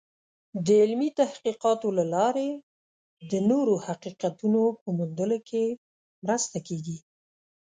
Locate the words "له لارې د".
1.97-3.31